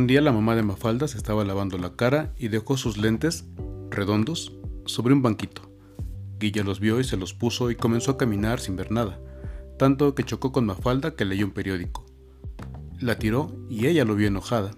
Un 0.00 0.06
día 0.06 0.22
la 0.22 0.32
mamá 0.32 0.56
de 0.56 0.62
Mafalda 0.62 1.06
se 1.08 1.18
estaba 1.18 1.44
lavando 1.44 1.76
la 1.76 1.94
cara 1.94 2.32
y 2.38 2.48
dejó 2.48 2.78
sus 2.78 2.96
lentes, 2.96 3.44
redondos, 3.90 4.56
sobre 4.86 5.12
un 5.12 5.20
banquito. 5.20 5.70
Guilla 6.38 6.64
los 6.64 6.80
vio 6.80 7.00
y 7.00 7.04
se 7.04 7.18
los 7.18 7.34
puso 7.34 7.70
y 7.70 7.76
comenzó 7.76 8.12
a 8.12 8.16
caminar 8.16 8.60
sin 8.60 8.76
ver 8.76 8.90
nada, 8.90 9.20
tanto 9.78 10.14
que 10.14 10.24
chocó 10.24 10.52
con 10.52 10.64
Mafalda 10.64 11.14
que 11.14 11.26
leyó 11.26 11.44
un 11.44 11.52
periódico. 11.52 12.06
La 12.98 13.18
tiró 13.18 13.54
y 13.68 13.88
ella 13.88 14.06
lo 14.06 14.14
vio 14.14 14.28
enojada. 14.28 14.70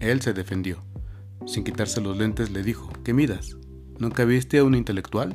Él 0.00 0.22
se 0.22 0.32
defendió. 0.32 0.78
Sin 1.46 1.62
quitarse 1.62 2.00
los 2.00 2.16
lentes 2.16 2.50
le 2.50 2.62
dijo, 2.62 2.90
¿qué 3.04 3.12
miras? 3.12 3.58
¿Nunca 3.98 4.24
viste 4.24 4.60
a 4.60 4.64
un 4.64 4.74
intelectual? 4.74 5.34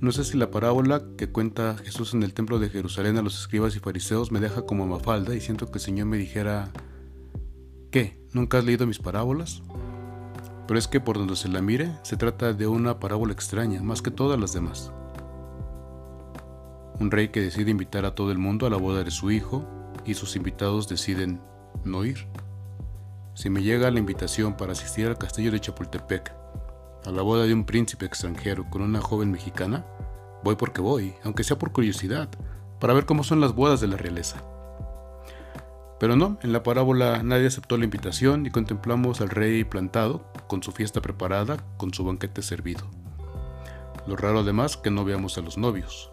No 0.00 0.10
sé 0.10 0.24
si 0.24 0.38
la 0.38 0.50
parábola 0.50 1.02
que 1.18 1.28
cuenta 1.28 1.76
Jesús 1.84 2.14
en 2.14 2.22
el 2.22 2.32
templo 2.32 2.58
de 2.58 2.70
Jerusalén 2.70 3.18
a 3.18 3.22
los 3.22 3.38
escribas 3.38 3.76
y 3.76 3.80
fariseos 3.80 4.32
me 4.32 4.40
deja 4.40 4.64
como 4.64 4.86
mafalda 4.86 5.34
y 5.34 5.42
siento 5.42 5.66
que 5.66 5.76
el 5.76 5.84
Señor 5.84 6.06
me 6.06 6.16
dijera, 6.16 6.72
¿qué? 7.90 8.20
¿Nunca 8.32 8.58
has 8.58 8.64
leído 8.64 8.86
mis 8.86 8.98
parábolas? 8.98 9.62
Pero 10.66 10.78
es 10.78 10.88
que 10.88 11.00
por 11.00 11.18
donde 11.18 11.36
se 11.36 11.48
la 11.48 11.62
mire, 11.62 11.92
se 12.02 12.16
trata 12.16 12.52
de 12.52 12.66
una 12.66 12.98
parábola 12.98 13.32
extraña, 13.32 13.82
más 13.82 14.02
que 14.02 14.10
todas 14.10 14.38
las 14.38 14.52
demás. 14.52 14.92
Un 16.98 17.10
rey 17.10 17.28
que 17.28 17.40
decide 17.40 17.70
invitar 17.70 18.04
a 18.04 18.14
todo 18.14 18.32
el 18.32 18.38
mundo 18.38 18.66
a 18.66 18.70
la 18.70 18.76
boda 18.76 19.04
de 19.04 19.10
su 19.10 19.30
hijo 19.30 19.64
y 20.04 20.14
sus 20.14 20.34
invitados 20.34 20.88
deciden 20.88 21.40
no 21.84 22.04
ir. 22.04 22.26
Si 23.34 23.50
me 23.50 23.62
llega 23.62 23.90
la 23.90 23.98
invitación 23.98 24.56
para 24.56 24.72
asistir 24.72 25.06
al 25.06 25.18
castillo 25.18 25.52
de 25.52 25.60
Chapultepec, 25.60 26.32
a 27.04 27.10
la 27.10 27.22
boda 27.22 27.44
de 27.44 27.54
un 27.54 27.64
príncipe 27.64 28.06
extranjero 28.06 28.68
con 28.70 28.82
una 28.82 29.00
joven 29.00 29.30
mexicana, 29.30 29.84
voy 30.42 30.56
porque 30.56 30.80
voy, 30.80 31.14
aunque 31.22 31.44
sea 31.44 31.58
por 31.58 31.70
curiosidad, 31.70 32.28
para 32.80 32.94
ver 32.94 33.06
cómo 33.06 33.22
son 33.24 33.40
las 33.40 33.54
bodas 33.54 33.80
de 33.80 33.88
la 33.88 33.96
realeza. 33.96 34.42
Pero 35.98 36.16
no, 36.16 36.38
en 36.42 36.52
la 36.52 36.62
parábola 36.62 37.22
nadie 37.22 37.46
aceptó 37.46 37.78
la 37.78 37.84
invitación 37.84 38.46
y 38.46 38.50
contemplamos 38.50 39.20
al 39.20 39.30
rey 39.30 39.64
plantado, 39.64 40.30
con 40.46 40.62
su 40.62 40.72
fiesta 40.72 41.00
preparada, 41.00 41.56
con 41.78 41.94
su 41.94 42.04
banquete 42.04 42.42
servido. 42.42 42.86
Lo 44.06 44.16
raro 44.16 44.40
además 44.40 44.76
que 44.76 44.90
no 44.90 45.04
veamos 45.04 45.38
a 45.38 45.40
los 45.40 45.58
novios. 45.58 46.10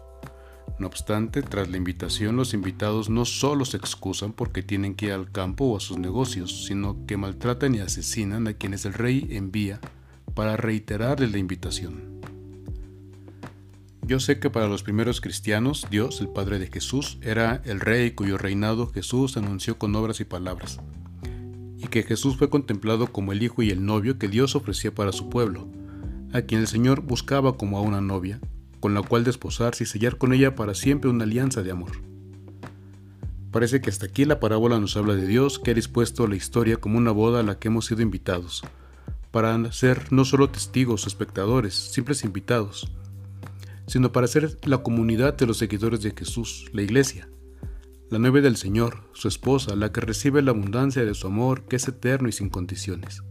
No 0.78 0.88
obstante, 0.88 1.42
tras 1.42 1.68
la 1.68 1.76
invitación 1.76 2.36
los 2.36 2.54
invitados 2.54 3.08
no 3.08 3.24
solo 3.24 3.64
se 3.64 3.76
excusan 3.76 4.32
porque 4.32 4.62
tienen 4.62 4.94
que 4.94 5.06
ir 5.06 5.12
al 5.12 5.30
campo 5.30 5.66
o 5.66 5.76
a 5.76 5.80
sus 5.80 5.98
negocios, 5.98 6.64
sino 6.66 7.06
que 7.06 7.16
maltratan 7.16 7.74
y 7.74 7.78
asesinan 7.78 8.48
a 8.48 8.54
quienes 8.54 8.84
el 8.84 8.94
rey 8.94 9.28
envía 9.30 9.80
para 10.34 10.56
reiterarles 10.56 11.30
la 11.30 11.38
invitación. 11.38 12.13
Yo 14.06 14.20
sé 14.20 14.38
que 14.38 14.50
para 14.50 14.68
los 14.68 14.82
primeros 14.82 15.22
cristianos, 15.22 15.86
Dios, 15.90 16.20
el 16.20 16.28
Padre 16.28 16.58
de 16.58 16.66
Jesús, 16.66 17.16
era 17.22 17.62
el 17.64 17.80
Rey 17.80 18.10
cuyo 18.10 18.36
reinado 18.36 18.86
Jesús 18.88 19.38
anunció 19.38 19.78
con 19.78 19.96
obras 19.96 20.20
y 20.20 20.24
palabras, 20.24 20.78
y 21.78 21.86
que 21.86 22.02
Jesús 22.02 22.36
fue 22.36 22.50
contemplado 22.50 23.06
como 23.06 23.32
el 23.32 23.42
hijo 23.42 23.62
y 23.62 23.70
el 23.70 23.86
novio 23.86 24.18
que 24.18 24.28
Dios 24.28 24.56
ofrecía 24.56 24.94
para 24.94 25.12
su 25.12 25.30
pueblo, 25.30 25.68
a 26.34 26.42
quien 26.42 26.60
el 26.60 26.66
Señor 26.66 27.00
buscaba 27.00 27.56
como 27.56 27.78
a 27.78 27.80
una 27.80 28.02
novia, 28.02 28.40
con 28.78 28.92
la 28.92 29.00
cual 29.00 29.24
desposarse 29.24 29.84
y 29.84 29.86
sellar 29.86 30.18
con 30.18 30.34
ella 30.34 30.54
para 30.54 30.74
siempre 30.74 31.08
una 31.08 31.24
alianza 31.24 31.62
de 31.62 31.70
amor. 31.70 31.92
Parece 33.52 33.80
que 33.80 33.88
hasta 33.88 34.04
aquí 34.04 34.26
la 34.26 34.38
parábola 34.38 34.78
nos 34.80 34.98
habla 34.98 35.14
de 35.14 35.26
Dios 35.26 35.58
que 35.58 35.70
ha 35.70 35.74
dispuesto 35.74 36.26
la 36.26 36.36
historia 36.36 36.76
como 36.76 36.98
una 36.98 37.10
boda 37.10 37.40
a 37.40 37.42
la 37.42 37.58
que 37.58 37.68
hemos 37.68 37.86
sido 37.86 38.02
invitados, 38.02 38.64
para 39.30 39.72
ser 39.72 40.12
no 40.12 40.26
solo 40.26 40.50
testigos 40.50 41.04
o 41.04 41.08
espectadores, 41.08 41.74
simples 41.74 42.22
invitados, 42.22 42.92
sino 43.86 44.12
para 44.12 44.26
ser 44.26 44.58
la 44.64 44.78
comunidad 44.78 45.36
de 45.36 45.46
los 45.46 45.58
seguidores 45.58 46.00
de 46.02 46.12
Jesús, 46.16 46.70
la 46.72 46.82
iglesia, 46.82 47.28
la 48.10 48.18
novia 48.18 48.42
del 48.42 48.56
Señor, 48.56 49.08
su 49.12 49.28
esposa, 49.28 49.76
la 49.76 49.92
que 49.92 50.00
recibe 50.00 50.42
la 50.42 50.52
abundancia 50.52 51.04
de 51.04 51.14
su 51.14 51.26
amor 51.26 51.64
que 51.66 51.76
es 51.76 51.88
eterno 51.88 52.28
y 52.28 52.32
sin 52.32 52.48
condiciones. 52.48 53.22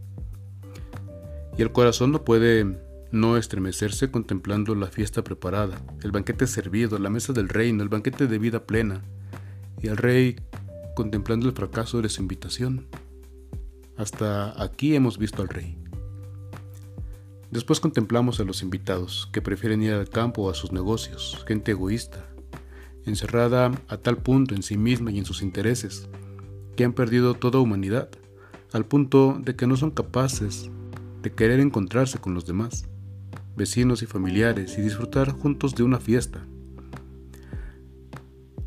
Y 1.56 1.62
el 1.62 1.72
corazón 1.72 2.12
no 2.12 2.24
puede 2.24 2.78
no 3.12 3.36
estremecerse 3.36 4.10
contemplando 4.10 4.74
la 4.74 4.88
fiesta 4.88 5.22
preparada, 5.22 5.80
el 6.02 6.10
banquete 6.10 6.46
servido, 6.46 6.98
la 6.98 7.10
mesa 7.10 7.32
del 7.32 7.48
reino, 7.48 7.82
el 7.82 7.88
banquete 7.88 8.26
de 8.26 8.38
vida 8.38 8.66
plena, 8.66 9.02
y 9.80 9.88
al 9.88 9.96
rey 9.96 10.36
contemplando 10.96 11.46
el 11.46 11.54
fracaso 11.54 12.02
de 12.02 12.08
su 12.08 12.22
invitación. 12.22 12.86
Hasta 13.96 14.60
aquí 14.60 14.96
hemos 14.96 15.18
visto 15.18 15.42
al 15.42 15.48
rey. 15.48 15.78
Después 17.54 17.78
contemplamos 17.78 18.40
a 18.40 18.44
los 18.44 18.62
invitados, 18.62 19.28
que 19.32 19.40
prefieren 19.40 19.80
ir 19.80 19.92
al 19.92 20.08
campo 20.08 20.42
o 20.42 20.50
a 20.50 20.54
sus 20.54 20.72
negocios, 20.72 21.44
gente 21.46 21.70
egoísta, 21.70 22.26
encerrada 23.06 23.70
a 23.86 23.96
tal 23.96 24.16
punto 24.16 24.56
en 24.56 24.64
sí 24.64 24.76
misma 24.76 25.12
y 25.12 25.20
en 25.20 25.24
sus 25.24 25.40
intereses, 25.40 26.08
que 26.74 26.82
han 26.82 26.94
perdido 26.94 27.34
toda 27.34 27.60
humanidad, 27.60 28.08
al 28.72 28.86
punto 28.86 29.38
de 29.40 29.54
que 29.54 29.68
no 29.68 29.76
son 29.76 29.92
capaces 29.92 30.68
de 31.22 31.30
querer 31.30 31.60
encontrarse 31.60 32.18
con 32.18 32.34
los 32.34 32.44
demás, 32.44 32.88
vecinos 33.56 34.02
y 34.02 34.06
familiares, 34.06 34.76
y 34.76 34.82
disfrutar 34.82 35.30
juntos 35.30 35.76
de 35.76 35.84
una 35.84 36.00
fiesta. 36.00 36.44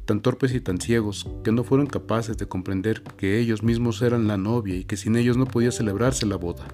Tan 0.06 0.22
torpes 0.22 0.56
y 0.56 0.62
tan 0.62 0.80
ciegos 0.80 1.30
que 1.44 1.52
no 1.52 1.66
fueron 1.66 1.88
capaces 1.88 2.38
de 2.38 2.48
comprender 2.48 3.04
que 3.04 3.38
ellos 3.38 3.64
mismos 3.64 4.02
eran 4.02 4.30
la 4.30 4.38
novia 4.38 4.78
y 4.78 4.86
que 4.86 4.96
sin 4.96 5.18
ellos 5.18 5.36
no 5.36 5.46
podía 5.46 5.74
celebrarse 5.74 6.26
la 6.26 6.38
boda. 6.38 6.70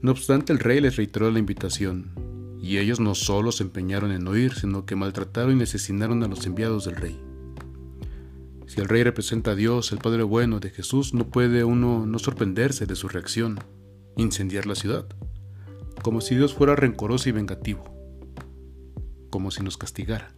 No 0.00 0.12
obstante, 0.12 0.52
el 0.52 0.60
rey 0.60 0.80
les 0.80 0.96
reiteró 0.96 1.30
la 1.30 1.40
invitación, 1.40 2.12
y 2.60 2.78
ellos 2.78 3.00
no 3.00 3.14
solo 3.14 3.50
se 3.50 3.64
empeñaron 3.64 4.12
en 4.12 4.28
oír, 4.28 4.54
sino 4.54 4.86
que 4.86 4.94
maltrataron 4.94 5.58
y 5.58 5.64
asesinaron 5.64 6.22
a 6.22 6.28
los 6.28 6.46
enviados 6.46 6.84
del 6.84 6.96
rey. 6.96 7.20
Si 8.66 8.80
el 8.80 8.88
rey 8.88 9.02
representa 9.02 9.52
a 9.52 9.54
Dios, 9.54 9.90
el 9.92 9.98
Padre 9.98 10.22
bueno 10.22 10.60
de 10.60 10.70
Jesús, 10.70 11.14
no 11.14 11.28
puede 11.28 11.64
uno 11.64 12.06
no 12.06 12.18
sorprenderse 12.18 12.86
de 12.86 12.94
su 12.94 13.08
reacción, 13.08 13.58
incendiar 14.16 14.66
la 14.66 14.74
ciudad, 14.74 15.06
como 16.02 16.20
si 16.20 16.36
Dios 16.36 16.54
fuera 16.54 16.76
rencoroso 16.76 17.28
y 17.28 17.32
vengativo, 17.32 17.82
como 19.30 19.50
si 19.50 19.62
nos 19.62 19.78
castigara. 19.78 20.34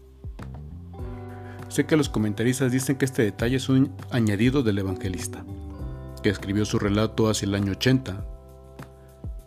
Sé 1.69 1.87
que 1.87 1.97
los 1.97 2.09
comentaristas 2.09 2.73
dicen 2.73 2.97
que 2.97 3.05
este 3.05 3.23
detalle 3.23 3.57
es 3.57 3.69
un 3.69 3.95
añadido 4.11 4.63
del 4.63 4.79
evangelista, 4.79 5.45
que 6.23 6.31
escribió 6.31 6.65
su 6.65 6.79
relato 6.79 7.29
hacia 7.29 7.47
el 7.47 7.55
año 7.55 7.73
80, 7.73 8.27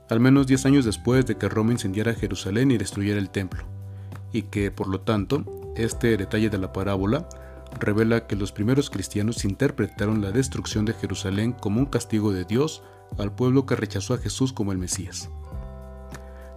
al 0.10 0.20
menos 0.20 0.48
10 0.48 0.66
años 0.66 0.86
después 0.86 1.26
de 1.26 1.38
que 1.38 1.50
Roma 1.50 1.72
incendiara 1.72 2.14
Jerusalén 2.14 2.72
y 2.72 2.78
destruyera 2.78 3.20
el 3.20 3.30
templo, 3.30 3.64
y 4.32 4.44
que, 4.44 4.72
por 4.72 4.88
lo 4.88 5.02
tanto, 5.02 5.44
este 5.76 6.18
detalle 6.18 6.50
de 6.50 6.58
la 6.58 6.74
parábola 6.74 7.28
revela 7.80 8.28
que 8.28 8.36
los 8.36 8.52
primeros 8.52 8.90
cristianos 8.90 9.46
interpretaron 9.46 10.22
la 10.22 10.32
destrucción 10.32 10.86
de 10.86 10.94
Jerusalén 10.94 11.54
como 11.54 11.80
un 11.80 11.86
castigo 11.88 12.32
de 12.32 12.46
Dios 12.46 12.84
al 13.18 13.34
pueblo 13.34 13.66
que 13.66 13.76
rechazó 13.76 14.14
a 14.14 14.18
Jesús 14.18 14.54
como 14.54 14.72
el 14.72 14.78
Mesías. 14.78 15.30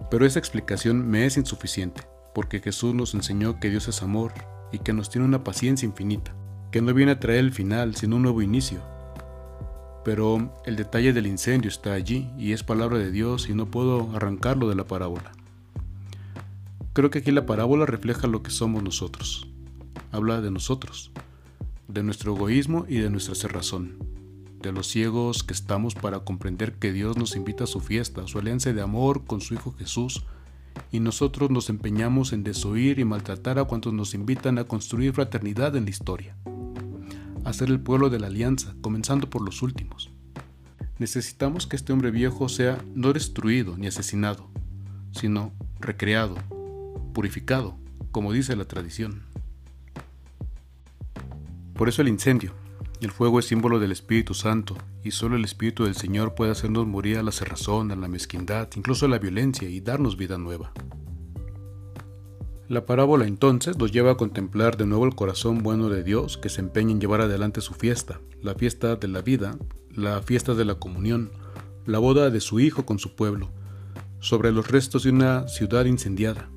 Pero 0.09 0.25
esa 0.25 0.39
explicación 0.39 1.07
me 1.07 1.25
es 1.25 1.37
insuficiente, 1.37 2.01
porque 2.33 2.59
Jesús 2.59 2.93
nos 2.93 3.13
enseñó 3.13 3.59
que 3.59 3.69
Dios 3.69 3.87
es 3.87 4.01
amor 4.01 4.33
y 4.71 4.79
que 4.79 4.93
nos 4.93 5.09
tiene 5.09 5.25
una 5.25 5.43
paciencia 5.43 5.85
infinita, 5.85 6.33
que 6.71 6.81
no 6.81 6.93
viene 6.93 7.13
a 7.13 7.19
traer 7.19 7.39
el 7.39 7.51
final, 7.51 7.95
sino 7.95 8.17
un 8.17 8.23
nuevo 8.23 8.41
inicio, 8.41 8.81
pero 10.07 10.53
el 10.65 10.77
detalle 10.77 11.11
del 11.11 11.27
incendio 11.27 11.67
está 11.67 11.91
allí 11.91 12.29
y 12.37 12.53
es 12.53 12.63
palabra 12.63 12.97
de 12.97 13.11
Dios 13.11 13.49
y 13.49 13.53
no 13.53 13.65
puedo 13.65 14.09
arrancarlo 14.15 14.69
de 14.69 14.75
la 14.75 14.85
parábola. 14.85 15.33
Creo 16.93 17.09
que 17.09 17.19
aquí 17.19 17.31
la 17.31 17.45
parábola 17.45 17.85
refleja 17.85 18.25
lo 18.25 18.41
que 18.41 18.49
somos 18.49 18.81
nosotros. 18.81 19.49
Habla 20.13 20.39
de 20.39 20.49
nosotros, 20.49 21.11
de 21.89 22.03
nuestro 22.03 22.33
egoísmo 22.33 22.85
y 22.87 22.99
de 22.99 23.09
nuestra 23.09 23.35
cerrazón, 23.35 23.97
de 24.61 24.71
los 24.71 24.87
ciegos 24.87 25.43
que 25.43 25.53
estamos 25.53 25.93
para 25.93 26.19
comprender 26.19 26.75
que 26.75 26.93
Dios 26.93 27.17
nos 27.17 27.35
invita 27.35 27.65
a 27.65 27.67
su 27.67 27.81
fiesta, 27.81 28.21
a 28.21 28.27
su 28.29 28.39
alianza 28.39 28.71
de 28.71 28.81
amor 28.81 29.25
con 29.25 29.41
su 29.41 29.55
Hijo 29.55 29.75
Jesús, 29.77 30.23
y 30.89 31.01
nosotros 31.01 31.51
nos 31.51 31.69
empeñamos 31.69 32.31
en 32.31 32.45
desoír 32.45 32.99
y 32.99 33.03
maltratar 33.03 33.59
a 33.59 33.65
cuantos 33.65 33.91
nos 33.91 34.13
invitan 34.13 34.57
a 34.57 34.63
construir 34.63 35.11
fraternidad 35.11 35.75
en 35.75 35.83
la 35.83 35.89
historia 35.89 36.33
a 37.47 37.53
ser 37.53 37.69
el 37.69 37.79
pueblo 37.79 38.09
de 38.09 38.19
la 38.19 38.27
alianza, 38.27 38.75
comenzando 38.81 39.29
por 39.29 39.41
los 39.41 39.61
últimos. 39.61 40.09
Necesitamos 40.99 41.65
que 41.65 41.77
este 41.77 41.93
hombre 41.93 42.11
viejo 42.11 42.49
sea 42.49 42.83
no 42.93 43.13
destruido 43.13 43.77
ni 43.77 43.87
asesinado, 43.87 44.49
sino 45.11 45.53
recreado, 45.79 46.35
purificado, 47.13 47.77
como 48.11 48.33
dice 48.33 48.57
la 48.57 48.65
tradición. 48.65 49.23
Por 51.73 51.87
eso 51.87 52.01
el 52.01 52.09
incendio. 52.09 52.53
El 52.99 53.11
fuego 53.11 53.39
es 53.39 53.45
símbolo 53.45 53.79
del 53.79 53.93
Espíritu 53.93 54.33
Santo, 54.33 54.75
y 55.03 55.11
solo 55.11 55.37
el 55.37 55.45
Espíritu 55.45 55.85
del 55.85 55.95
Señor 55.95 56.35
puede 56.35 56.51
hacernos 56.51 56.85
morir 56.85 57.17
a 57.17 57.23
la 57.23 57.31
cerrazón, 57.31 57.91
a 57.91 57.95
la 57.95 58.09
mezquindad, 58.09 58.67
incluso 58.75 59.05
a 59.05 59.09
la 59.09 59.19
violencia, 59.19 59.69
y 59.69 59.79
darnos 59.79 60.17
vida 60.17 60.37
nueva. 60.37 60.73
La 62.69 62.85
parábola 62.85 63.25
entonces 63.25 63.77
nos 63.77 63.93
lleva 63.93 64.11
a 64.11 64.17
contemplar 64.17 64.75
de 64.75 64.85
nuevo 64.85 65.05
el 65.05 65.15
corazón 65.15 65.63
bueno 65.63 65.87
de 65.87 66.03
Dios 66.03 66.37
que 66.37 66.49
se 66.49 66.59
empeña 66.59 66.91
en 66.91 66.99
llevar 66.99 67.21
adelante 67.21 67.61
su 67.61 67.73
fiesta, 67.73 68.19
la 68.41 68.55
fiesta 68.55 68.97
de 68.97 69.07
la 69.07 69.21
vida, 69.21 69.57
la 69.95 70.21
fiesta 70.21 70.53
de 70.53 70.65
la 70.65 70.75
comunión, 70.75 71.31
la 71.85 71.99
boda 71.99 72.29
de 72.29 72.41
su 72.41 72.59
Hijo 72.59 72.85
con 72.85 72.99
su 72.99 73.15
pueblo, 73.15 73.49
sobre 74.19 74.51
los 74.51 74.67
restos 74.69 75.03
de 75.03 75.11
una 75.11 75.47
ciudad 75.47 75.85
incendiada, 75.85 76.49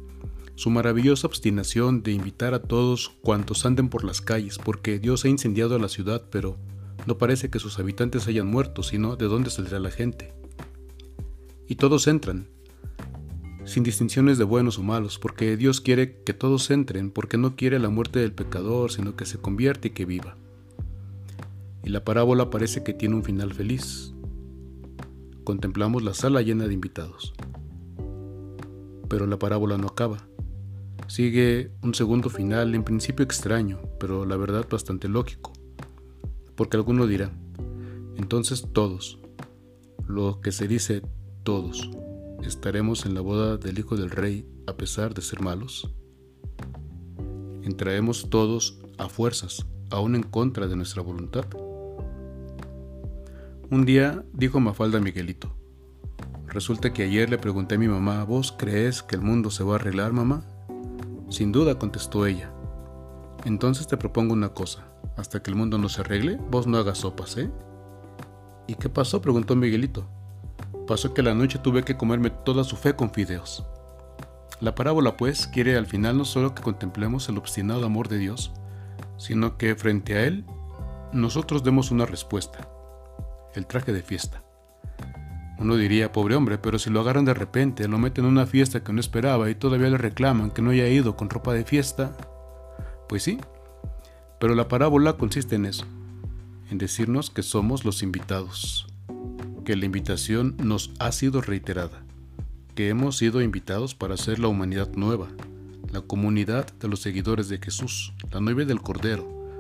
su 0.57 0.69
maravillosa 0.71 1.29
obstinación 1.29 2.03
de 2.03 2.11
invitar 2.11 2.55
a 2.55 2.62
todos 2.62 3.12
cuantos 3.23 3.65
anden 3.65 3.89
por 3.89 4.03
las 4.03 4.21
calles, 4.21 4.59
porque 4.59 4.99
Dios 4.99 5.25
ha 5.25 5.29
incendiado 5.29 5.79
la 5.79 5.89
ciudad, 5.89 6.25
pero 6.31 6.57
No 7.07 7.17
parece 7.17 7.49
que 7.49 7.59
sus 7.59 7.79
habitantes 7.79 8.27
hayan 8.27 8.47
muerto, 8.47 8.83
sino 8.83 9.17
de 9.17 9.25
dónde 9.25 9.49
saldrá 9.49 9.79
la 9.79 9.91
gente. 9.91 10.35
Y 11.67 11.77
todos 11.77 12.07
entran, 12.09 12.49
sin 13.71 13.85
distinciones 13.85 14.37
de 14.37 14.43
buenos 14.43 14.81
o 14.81 14.83
malos, 14.83 15.21
porque 15.21 15.57
Dios 15.57 15.81
quiere 15.81 16.23
que 16.25 16.35
todos 16.35 16.73
entren, 16.73 17.13
porque 17.13 17.39
no 17.39 17.55
quiere 17.55 17.79
la 17.79 17.89
muerte 17.89 18.19
del 18.19 18.33
pecador, 18.33 18.91
sino 18.91 19.15
que 19.15 19.27
se 19.27 19.39
convierte 19.39 19.89
y 19.89 19.91
que 19.93 20.07
viva. 20.07 20.37
Y 21.85 21.91
la 21.91 22.05
parábola 22.05 22.51
parece 22.51 22.83
que 22.83 22.95
tiene 22.95 23.15
un 23.15 23.23
final 23.23 23.55
feliz. 23.55 24.13
Contemplamos 25.45 26.03
la 26.03 26.15
sala 26.15 26.43
llena 26.43 26.67
de 26.67 26.75
invitados. 26.75 27.33
Pero 29.09 29.29
la 29.29 29.39
parábola 29.39 29.79
no 29.79 29.87
acaba. 29.87 30.19
Sigue 31.07 31.71
un 31.83 31.95
segundo 31.95 32.29
final, 32.29 32.75
en 32.75 32.83
principio 32.83 33.25
extraño, 33.25 33.79
pero 34.01 34.27
la 34.27 34.37
verdad 34.37 34.67
bastante 34.69 35.07
lógico. 35.07 35.53
Porque 36.57 36.77
alguno 36.77 37.07
dirá, 37.07 37.31
entonces 38.17 38.67
todos, 38.73 39.21
lo 40.09 40.41
que 40.41 40.51
se 40.51 40.67
dice 40.67 41.03
todos, 41.45 41.89
estaremos 42.49 43.07
en 43.07 43.15
la 43.15 43.21
boda 43.21 43.57
del 43.57 43.79
Hijo 43.79 43.97
del 43.97 44.11
Rey 44.11 44.47
a 44.67 44.77
pesar 44.77 45.15
de 45.15 45.23
ser 45.23 45.41
malos. 45.41 45.93
Entraremos 47.63 48.31
todos 48.31 48.81
a 48.99 49.09
fuerzas, 49.09 49.67
aún 49.91 50.15
en 50.15 50.23
contra 50.23 50.67
de 50.67 50.77
nuestra 50.77 51.03
voluntad. 51.03 51.45
Un 53.71 53.85
día 53.85 54.25
dijo 54.33 54.61
Mafalda 54.61 54.99
a 54.99 55.01
Miguelito, 55.01 55.53
resulta 56.49 56.93
que 56.93 57.05
ayer 57.05 57.31
le 57.31 57.39
pregunté 57.39 57.77
a 57.77 57.79
mi 57.79 57.89
mamá, 57.89 58.25
¿vos 58.25 58.53
crees 58.57 59.03
que 59.03 59.17
el 59.17 59.23
mundo 59.23 59.51
se 59.51 59.63
va 59.63 59.75
a 59.75 59.77
arreglar, 59.77 60.13
mamá? 60.13 60.45
Sin 61.29 61.53
duda, 61.53 61.79
contestó 61.79 62.27
ella. 62.27 62.53
Entonces 63.45 63.87
te 63.87 63.97
propongo 63.97 64.33
una 64.33 64.49
cosa, 64.51 64.93
hasta 65.17 65.43
que 65.43 65.51
el 65.51 65.57
mundo 65.57 65.79
no 65.79 65.89
se 65.89 66.01
arregle, 66.01 66.39
vos 66.51 66.67
no 66.67 66.79
hagas 66.79 66.99
sopas, 66.99 67.37
¿eh? 67.37 67.51
¿Y 68.67 68.75
qué 68.75 68.89
pasó? 68.89 69.21
preguntó 69.23 69.55
Miguelito. 69.57 70.09
Pasó 70.87 71.15
que 71.15 71.23
la 71.23 71.35
noche 71.35 71.59
tuve 71.59 71.82
que 71.85 71.97
comerme 71.97 72.31
toda 72.31 72.65
su 72.65 72.77
fe 72.77 72.94
con 72.94 73.12
fideos. 73.12 73.65
La 74.61 74.75
parábola, 74.75 75.17
pues, 75.17 75.47
quiere 75.47 75.77
al 75.77 75.87
final 75.87 76.19
no 76.19 76.25
solo 76.25 76.55
que 76.55 76.62
contemplemos 76.62 77.29
el 77.29 77.38
obstinado 77.38 77.87
amor 77.87 78.09
de 78.09 78.19
Dios, 78.19 78.53
sino 79.17 79.56
que 79.56 79.75
frente 79.77 80.17
a 80.17 80.25
Él 80.25 80.44
nosotros 81.12 81.65
demos 81.65 81.91
una 81.91 82.06
respuesta 82.06 82.69
el 83.55 83.67
traje 83.67 83.93
de 83.93 84.03
fiesta. 84.03 84.43
Uno 85.59 85.77
diría, 85.77 86.12
pobre 86.12 86.37
hombre, 86.37 86.59
pero 86.59 86.79
si 86.79 86.88
lo 86.88 87.00
agarran 87.00 87.25
de 87.25 87.35
repente, 87.35 87.87
lo 87.87 87.99
meten 87.99 88.25
en 88.25 88.31
una 88.31 88.47
fiesta 88.47 88.83
que 88.83 88.93
no 88.93 89.00
esperaba 89.00 89.50
y 89.50 89.55
todavía 89.55 89.91
le 89.91 89.99
reclaman 89.99 90.50
que 90.50 90.62
no 90.62 90.71
haya 90.71 90.88
ido 90.88 91.17
con 91.17 91.29
ropa 91.29 91.53
de 91.53 91.65
fiesta. 91.65 92.17
Pues 93.09 93.23
sí, 93.23 93.38
pero 94.38 94.55
la 94.55 94.69
parábola 94.69 95.15
consiste 95.15 95.56
en 95.56 95.67
eso, 95.67 95.85
en 96.71 96.79
decirnos 96.79 97.29
que 97.31 97.43
somos 97.43 97.85
los 97.85 98.03
invitados, 98.03 98.87
que 99.71 99.77
la 99.77 99.87
invitación 99.87 100.57
nos 100.61 100.91
ha 100.99 101.13
sido 101.13 101.43
reiterada, 101.43 102.03
que 102.75 102.89
hemos 102.89 103.19
sido 103.19 103.41
invitados 103.41 103.95
para 103.95 104.17
ser 104.17 104.41
la 104.41 104.49
humanidad 104.49 104.89
nueva, 104.97 105.29
la 105.93 106.01
comunidad 106.01 106.67
de 106.81 106.89
los 106.89 106.99
seguidores 107.03 107.49
de 107.49 107.59
Jesús, 107.59 108.13
la 108.33 108.41
novia 108.41 108.67
del 108.67 108.81
Cordero, 108.81 109.55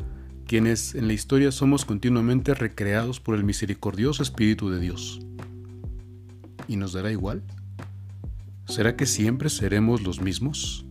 quienes 0.48 0.96
en 0.96 1.06
la 1.06 1.12
historia 1.12 1.52
somos 1.52 1.84
continuamente 1.84 2.54
recreados 2.54 3.20
por 3.20 3.36
el 3.36 3.44
misericordioso 3.44 4.24
Espíritu 4.24 4.68
de 4.68 4.80
Dios. 4.80 5.20
¿Y 6.66 6.74
nos 6.74 6.92
dará 6.92 7.12
igual? 7.12 7.44
¿Será 8.66 8.96
que 8.96 9.06
siempre 9.06 9.48
seremos 9.48 10.02
los 10.02 10.20
mismos? 10.20 10.84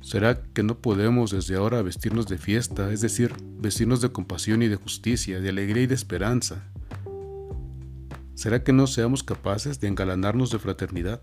¿Será 0.00 0.42
que 0.42 0.64
no 0.64 0.78
podemos 0.78 1.30
desde 1.30 1.54
ahora 1.54 1.80
vestirnos 1.82 2.26
de 2.26 2.38
fiesta, 2.38 2.92
es 2.92 3.02
decir, 3.02 3.36
vestirnos 3.60 4.00
de 4.00 4.10
compasión 4.10 4.62
y 4.62 4.66
de 4.66 4.74
justicia, 4.74 5.40
de 5.40 5.48
alegría 5.48 5.84
y 5.84 5.86
de 5.86 5.94
esperanza? 5.94 6.71
¿Será 8.34 8.64
que 8.64 8.72
no 8.72 8.86
seamos 8.86 9.22
capaces 9.22 9.80
de 9.80 9.88
engalanarnos 9.88 10.50
de 10.50 10.58
fraternidad? 10.58 11.20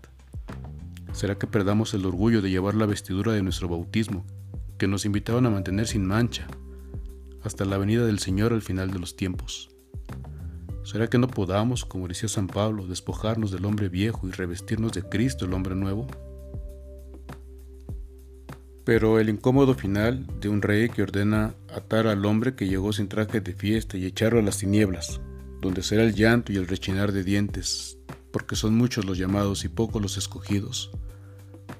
¿Será 1.12 1.36
que 1.36 1.46
perdamos 1.46 1.92
el 1.94 2.06
orgullo 2.06 2.40
de 2.40 2.50
llevar 2.50 2.74
la 2.74 2.86
vestidura 2.86 3.32
de 3.32 3.42
nuestro 3.42 3.68
bautismo, 3.68 4.24
que 4.78 4.88
nos 4.88 5.04
invitaban 5.04 5.44
a 5.44 5.50
mantener 5.50 5.86
sin 5.86 6.06
mancha, 6.06 6.46
hasta 7.42 7.64
la 7.64 7.78
venida 7.78 8.06
del 8.06 8.18
Señor 8.18 8.52
al 8.52 8.62
final 8.62 8.90
de 8.90 8.98
los 8.98 9.16
tiempos. 9.16 9.70
¿Será 10.84 11.08
que 11.08 11.18
no 11.18 11.28
podamos, 11.28 11.84
como 11.84 12.08
decía 12.08 12.28
San 12.28 12.46
Pablo, 12.46 12.86
despojarnos 12.86 13.50
del 13.50 13.64
hombre 13.64 13.88
viejo 13.88 14.26
y 14.26 14.30
revestirnos 14.30 14.92
de 14.92 15.02
Cristo, 15.02 15.44
el 15.44 15.52
hombre 15.52 15.74
nuevo? 15.74 16.06
Pero 18.84 19.20
el 19.20 19.28
incómodo 19.28 19.74
final 19.74 20.26
de 20.40 20.48
un 20.48 20.62
rey 20.62 20.88
que 20.88 21.02
ordena 21.02 21.54
atar 21.74 22.06
al 22.06 22.24
hombre 22.24 22.54
que 22.54 22.66
llegó 22.66 22.92
sin 22.92 23.08
traje 23.08 23.40
de 23.40 23.52
fiesta 23.52 23.98
y 23.98 24.06
echarlo 24.06 24.40
a 24.40 24.42
las 24.42 24.58
tinieblas, 24.58 25.20
donde 25.60 25.82
será 25.82 26.02
el 26.02 26.14
llanto 26.14 26.52
y 26.52 26.56
el 26.56 26.66
rechinar 26.66 27.12
de 27.12 27.24
dientes, 27.24 27.98
porque 28.32 28.56
son 28.56 28.76
muchos 28.76 29.04
los 29.04 29.18
llamados 29.18 29.64
y 29.64 29.68
pocos 29.68 30.00
los 30.00 30.16
escogidos, 30.16 30.90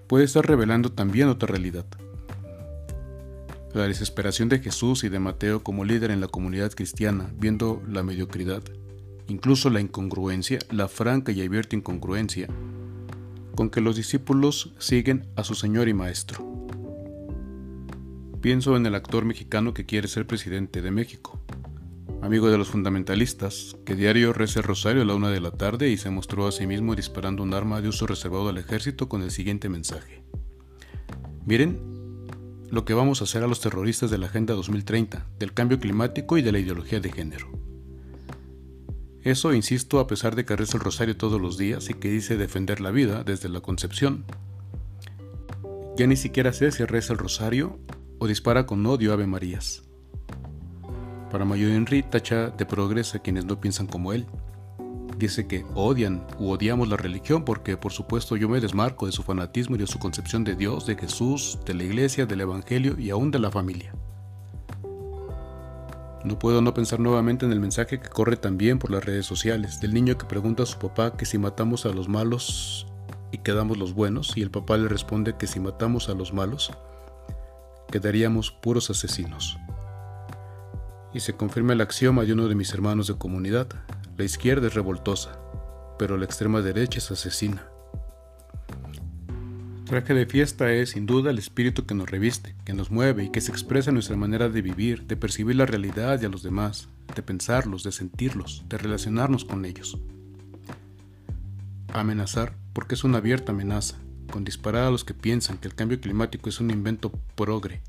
puede 0.07 0.25
estar 0.25 0.47
revelando 0.47 0.93
también 0.93 1.29
otra 1.29 1.49
realidad 1.49 1.87
la 3.73 3.87
desesperación 3.87 4.49
de 4.49 4.59
Jesús 4.59 5.05
y 5.05 5.09
de 5.09 5.21
Mateo 5.21 5.63
como 5.63 5.85
líder 5.85 6.11
en 6.11 6.21
la 6.21 6.29
comunidad 6.29 6.73
cristiana, 6.73 7.31
viendo 7.39 7.83
la 7.89 8.03
mediocridad, 8.03 8.63
incluso 9.29 9.71
la 9.71 9.81
incongruencia, 9.81 10.59
la 10.71 10.89
franca 10.89 11.33
y 11.33 11.41
abierta 11.43 11.77
incongruencia, 11.77 12.49
con 13.55 13.71
que 13.71 13.81
los 13.81 13.97
discípulos 13.97 14.75
siguen 14.79 15.27
a 15.37 15.45
su 15.45 15.55
Señor 15.55 15.89
y 15.89 15.95
Maestro. 15.95 16.47
Pienso 18.41 18.77
en 18.77 18.87
el 18.87 18.95
actor 18.95 19.25
mexicano 19.25 19.75
que 19.75 19.87
quiere 19.87 20.09
ser 20.09 20.27
presidente 20.27 20.83
de 20.83 20.91
México, 20.91 21.41
amigo 22.23 22.51
de 22.51 22.59
los 22.59 22.69
fundamentalistas, 22.69 23.77
que 23.85 23.97
diario 23.97 24.33
reza 24.33 24.61
el 24.61 24.65
rosario 24.65 25.03
a 25.03 25.05
la 25.05 25.15
una 25.15 25.31
de 25.31 25.41
la 25.41 25.51
tarde 25.51 25.89
y 25.89 25.97
se 25.97 26.11
mostró 26.11 26.47
a 26.47 26.53
sí 26.53 26.67
mismo 26.67 26.95
disparando 26.95 27.43
un 27.43 27.55
arma 27.55 27.81
de 27.81 27.89
uso 27.89 28.07
reservado 28.07 28.49
al 28.49 28.59
ejército 28.59 29.09
con 29.09 29.23
el 29.23 29.31
siguiente 29.31 29.69
mensaje. 29.69 30.23
Miren, 31.47 31.81
lo 32.71 32.85
que 32.85 32.95
vamos 32.95 33.21
a 33.21 33.25
hacer 33.25 33.43
a 33.43 33.47
los 33.47 33.61
terroristas 33.61 34.11
de 34.11 34.19
la 34.19 34.27
Agenda 34.27 34.55
2030, 34.55 35.27
del 35.39 35.55
cambio 35.55 35.81
climático 35.81 36.39
y 36.39 36.43
de 36.43 36.53
la 36.53 36.59
ideología 36.59 37.01
de 37.01 37.11
género. 37.11 37.51
Eso, 39.23 39.53
insisto, 39.53 39.99
a 39.99 40.07
pesar 40.07 40.37
de 40.37 40.45
que 40.45 40.57
reza 40.57 40.77
el 40.77 40.85
rosario 40.85 41.17
todos 41.17 41.41
los 41.41 41.59
días 41.59 41.91
y 41.91 41.95
que 41.95 42.11
dice 42.11 42.37
defender 42.37 42.81
la 42.81 42.91
vida 42.91 43.25
desde 43.25 43.49
la 43.49 43.61
concepción. 43.61 44.25
Ya 45.97 46.07
ni 46.07 46.17
siquiera 46.17 46.53
sé 46.53 46.71
si 46.71 46.85
reza 46.85 47.13
el 47.13 47.19
rosario 47.19 47.79
o 48.19 48.27
dispara 48.27 48.67
con 48.67 48.87
odio 48.87 49.13
Ave 49.13 49.27
Marías. 49.27 49.90
Para 51.31 51.45
Mayor 51.45 51.71
Henry 51.71 52.03
tacha 52.03 52.51
de 52.51 52.67
progreso 52.67 53.19
a 53.19 53.21
quienes 53.21 53.45
no 53.45 53.61
piensan 53.61 53.87
como 53.87 54.13
él 54.13 54.27
dice 55.21 55.47
que 55.47 55.65
odian 55.75 56.27
u 56.39 56.51
odiamos 56.51 56.89
la 56.89 56.97
religión 56.97 57.45
porque 57.45 57.77
por 57.77 57.93
supuesto 57.93 58.37
yo 58.37 58.49
me 58.49 58.61
desmarco 58.61 59.07
de 59.07 59.13
su 59.13 59.23
fanatismo 59.23 59.77
y 59.77 59.79
de 59.79 59.87
su 59.87 59.99
concepción 60.01 60.43
de 60.43 60.57
Dios, 60.57 60.87
de 60.87 60.97
Jesús, 60.97 61.59
de 61.65 61.75
la 61.75 61.85
iglesia, 61.85 62.27
del 62.27 62.41
Evangelio 62.41 62.99
y 62.99 63.11
aún 63.11 63.31
de 63.31 63.39
la 63.39 63.51
familia. 63.51 63.95
No 66.25 66.39
puedo 66.39 66.61
no 66.61 66.75
pensar 66.75 67.01
nuevamente 67.01 67.47
en 67.47 67.53
el 67.53 67.61
mensaje 67.61 68.01
que 68.01 68.09
corre 68.09 68.37
también 68.37 68.79
por 68.79 68.91
las 68.91 69.05
redes 69.05 69.25
sociales, 69.25 69.81
del 69.81 69.95
niño 69.95 70.19
que 70.19 70.27
pregunta 70.27 70.65
a 70.65 70.67
su 70.67 70.79
papá 70.79 71.17
que 71.17 71.25
si 71.25 71.39
matamos 71.39 71.87
a 71.87 71.91
los 71.91 72.09
malos 72.09 72.87
y 73.33 73.39
quedamos 73.39 73.79
los 73.79 73.95
buenos, 73.95 74.37
y 74.37 74.43
el 74.43 74.51
papá 74.51 74.77
le 74.77 74.89
responde 74.89 75.37
que 75.37 75.47
si 75.47 75.61
matamos 75.61 76.09
a 76.09 76.15
los 76.15 76.35
malos, 76.35 76.73
quedaríamos 77.91 78.51
puros 78.51 78.91
asesinos. 78.91 79.57
Y 81.13 81.21
se 81.21 81.35
confirma 81.35 81.73
el 81.73 81.81
axioma 81.81 82.25
de 82.25 82.33
uno 82.33 82.49
de 82.49 82.55
mis 82.55 82.73
hermanos 82.73 83.09
de 83.09 83.19
comunidad, 83.19 83.69
la 84.17 84.25
izquierda 84.25 84.69
es 84.69 84.75
revoltosa, 84.75 85.39
pero 85.99 86.17
la 86.17 86.25
extrema 86.25 86.61
derecha 86.61 86.99
es 86.99 87.11
asesina. 87.11 87.67
Traje 89.87 90.15
de 90.15 90.27
fiesta 90.27 90.71
es, 90.73 90.91
sin 90.91 91.05
duda, 91.05 91.33
el 91.33 91.39
espíritu 91.39 91.85
que 91.85 91.95
nos 91.95 92.09
reviste, 92.09 92.55
que 92.65 92.75
nos 92.75 92.93
mueve 92.93 93.25
y 93.25 93.31
que 93.31 93.41
se 93.41 93.51
expresa 93.51 93.91
en 93.91 93.95
nuestra 93.95 94.17
manera 94.17 94.49
de 94.49 94.63
vivir, 94.63 95.07
de 95.09 95.17
percibir 95.17 95.57
la 95.57 95.67
realidad 95.67 96.23
y 96.23 96.27
a 96.27 96.29
los 96.29 96.45
demás, 96.45 96.89
de 97.17 97.23
pensarlos, 97.23 97.83
de 97.83 97.91
sentirlos, 97.91 98.63
de 98.69 98.79
relacionarnos 98.79 99.45
con 99.45 99.65
ellos. 99.65 99.99
Amenazar, 101.93 102.55
porque 102.73 102.95
es 102.95 103.03
una 103.03 103.19
abierta 103.19 103.51
amenaza, 103.51 103.97
con 104.31 104.45
disparar 104.45 104.85
a 104.85 104.91
los 104.93 105.03
que 105.03 105.13
piensan 105.13 105.59
que 105.59 105.67
el 105.67 105.75
cambio 105.75 106.01
climático 106.01 106.49
es 106.49 106.61
un 106.61 106.71
invento 106.71 107.11
progre, 107.35 107.83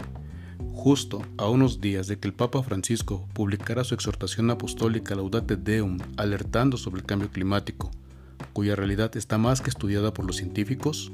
justo 0.73 1.21
a 1.37 1.47
unos 1.47 1.81
días 1.81 2.07
de 2.07 2.17
que 2.17 2.27
el 2.27 2.33
Papa 2.33 2.63
Francisco 2.63 3.27
publicara 3.33 3.83
su 3.83 3.93
exhortación 3.93 4.49
apostólica 4.49 5.15
Laudate 5.15 5.55
Deum, 5.55 5.99
alertando 6.17 6.77
sobre 6.77 7.01
el 7.01 7.07
cambio 7.07 7.29
climático, 7.29 7.91
cuya 8.53 8.75
realidad 8.75 9.15
está 9.15 9.37
más 9.37 9.61
que 9.61 9.69
estudiada 9.69 10.13
por 10.13 10.25
los 10.25 10.37
científicos, 10.37 11.11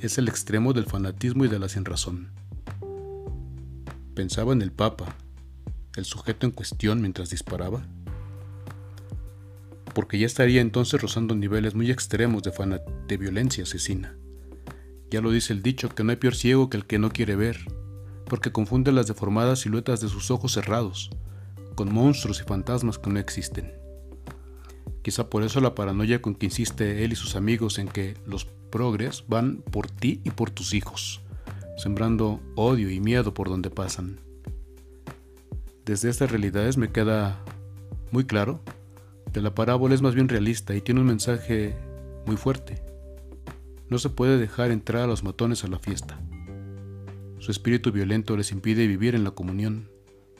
es 0.00 0.18
el 0.18 0.28
extremo 0.28 0.72
del 0.72 0.86
fanatismo 0.86 1.44
y 1.44 1.48
de 1.48 1.58
la 1.58 1.68
sinrazón. 1.68 2.28
Pensaba 4.14 4.52
en 4.52 4.62
el 4.62 4.72
Papa, 4.72 5.16
el 5.96 6.04
sujeto 6.04 6.46
en 6.46 6.52
cuestión 6.52 7.00
mientras 7.00 7.30
disparaba, 7.30 7.86
porque 9.94 10.18
ya 10.18 10.26
estaría 10.26 10.60
entonces 10.60 11.00
rozando 11.00 11.34
niveles 11.34 11.74
muy 11.74 11.90
extremos 11.90 12.42
de, 12.42 13.16
violencia 13.16 13.64
asesina. 13.64 14.14
Ya 15.10 15.20
lo 15.20 15.30
dice 15.30 15.52
el 15.52 15.62
dicho 15.62 15.88
que 15.88 16.04
no 16.04 16.10
hay 16.10 16.16
peor 16.16 16.36
ciego 16.36 16.70
que 16.70 16.76
el 16.76 16.86
que 16.86 16.98
no 16.98 17.10
quiere 17.10 17.34
ver, 17.34 17.58
porque 18.28 18.52
confunde 18.52 18.92
las 18.92 19.06
deformadas 19.06 19.60
siluetas 19.60 20.00
de 20.00 20.08
sus 20.08 20.30
ojos 20.30 20.52
cerrados, 20.52 21.10
con 21.74 21.92
monstruos 21.92 22.40
y 22.40 22.44
fantasmas 22.44 22.98
que 22.98 23.10
no 23.10 23.18
existen. 23.18 23.72
Quizá 25.02 25.30
por 25.30 25.42
eso 25.42 25.60
la 25.60 25.74
paranoia 25.74 26.20
con 26.20 26.34
que 26.34 26.46
insiste 26.46 27.04
él 27.04 27.12
y 27.12 27.16
sus 27.16 27.36
amigos 27.36 27.78
en 27.78 27.88
que 27.88 28.14
los 28.26 28.44
progres 28.44 29.24
van 29.28 29.62
por 29.70 29.90
ti 29.90 30.20
y 30.24 30.30
por 30.30 30.50
tus 30.50 30.74
hijos, 30.74 31.22
sembrando 31.76 32.40
odio 32.54 32.90
y 32.90 33.00
miedo 33.00 33.32
por 33.32 33.48
donde 33.48 33.70
pasan. 33.70 34.20
Desde 35.84 36.10
estas 36.10 36.30
realidades 36.30 36.76
me 36.76 36.90
queda 36.90 37.42
muy 38.10 38.24
claro 38.24 38.60
que 39.32 39.40
la 39.40 39.54
parábola 39.54 39.94
es 39.94 40.02
más 40.02 40.14
bien 40.14 40.28
realista 40.28 40.74
y 40.74 40.80
tiene 40.80 41.00
un 41.00 41.06
mensaje 41.06 41.74
muy 42.26 42.36
fuerte. 42.36 42.82
No 43.88 43.98
se 43.98 44.10
puede 44.10 44.36
dejar 44.36 44.70
entrar 44.70 45.02
a 45.02 45.06
los 45.06 45.24
matones 45.24 45.64
a 45.64 45.68
la 45.68 45.78
fiesta. 45.78 46.17
Su 47.48 47.52
espíritu 47.52 47.92
violento 47.92 48.36
les 48.36 48.52
impide 48.52 48.86
vivir 48.86 49.14
en 49.14 49.24
la 49.24 49.30
comunión. 49.30 49.88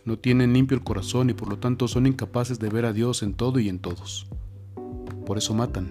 No 0.05 0.19
tienen 0.19 0.53
limpio 0.53 0.77
el 0.77 0.85
corazón 0.85 1.31
y 1.31 1.33
por 1.33 1.49
lo 1.49 1.59
tanto 1.59 1.89
son 1.89 2.07
incapaces 2.07 2.59
de 2.59 2.69
ver 2.69 2.85
a 2.85 2.93
Dios 2.93 3.23
en 3.23 3.33
todo 3.33 3.61
y 3.61 3.71
en 3.71 3.79
todos. 3.79 4.27
Por 5.25 5.39
eso 5.39 5.55
matan. 5.55 5.89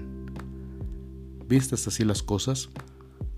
Vistas 1.47 1.87
así 1.87 2.05
las 2.05 2.21
cosas, 2.21 2.69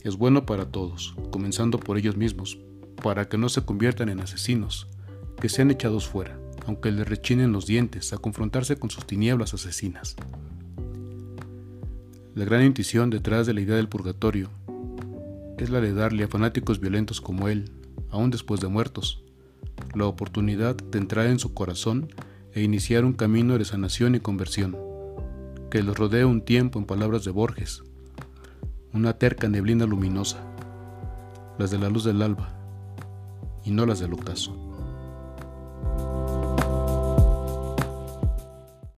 es 0.03 0.17
bueno 0.17 0.45
para 0.45 0.65
todos, 0.65 1.15
comenzando 1.31 1.79
por 1.79 1.97
ellos 1.97 2.17
mismos, 2.17 2.59
para 3.01 3.29
que 3.29 3.37
no 3.37 3.47
se 3.47 3.63
conviertan 3.63 4.09
en 4.09 4.19
asesinos, 4.19 4.89
que 5.39 5.47
sean 5.47 5.71
echados 5.71 6.05
fuera, 6.05 6.37
aunque 6.65 6.91
les 6.91 7.07
rechinen 7.07 7.53
los 7.53 7.65
dientes 7.65 8.11
a 8.11 8.17
confrontarse 8.17 8.75
con 8.75 8.89
sus 8.89 9.07
tinieblas 9.07 9.53
asesinas. 9.53 10.17
La 12.35 12.43
gran 12.43 12.65
intuición 12.65 13.09
detrás 13.09 13.47
de 13.47 13.53
la 13.53 13.61
idea 13.61 13.77
del 13.77 13.87
purgatorio 13.87 14.49
es 15.63 15.69
la 15.69 15.81
de 15.81 15.93
darle 15.93 16.23
a 16.23 16.27
fanáticos 16.27 16.79
violentos 16.79 17.21
como 17.21 17.49
él, 17.49 17.71
aún 18.09 18.31
después 18.31 18.61
de 18.61 18.67
muertos, 18.67 19.23
la 19.95 20.05
oportunidad 20.05 20.75
de 20.75 20.99
entrar 20.99 21.27
en 21.27 21.39
su 21.39 21.53
corazón 21.53 22.09
e 22.53 22.61
iniciar 22.61 23.05
un 23.05 23.13
camino 23.13 23.57
de 23.57 23.65
sanación 23.65 24.15
y 24.15 24.19
conversión, 24.19 24.77
que 25.69 25.83
los 25.83 25.97
rodee 25.97 26.25
un 26.25 26.41
tiempo 26.41 26.79
en 26.79 26.85
palabras 26.85 27.23
de 27.25 27.31
Borges, 27.31 27.83
una 28.93 29.13
terca 29.13 29.47
neblina 29.49 29.85
luminosa, 29.85 30.39
las 31.57 31.71
de 31.71 31.77
la 31.77 31.89
luz 31.89 32.03
del 32.03 32.21
alba, 32.21 32.53
y 33.63 33.71
no 33.71 33.85
las 33.85 33.99
del 33.99 34.13
ocaso. 34.13 34.68